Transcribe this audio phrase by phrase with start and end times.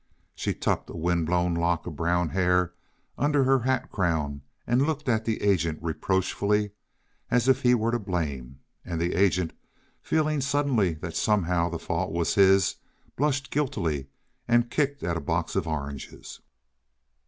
[0.33, 2.73] She tucked a wind blown lock of brown hair
[3.19, 6.71] under her hat crown and looked at the agent reproachfully,
[7.29, 9.53] as if he were to blame, and the agent,
[10.01, 12.77] feeling suddenly that somehow the fault was his,
[13.15, 14.07] blushed guiltily
[14.47, 16.41] and kicked at a box of oranges.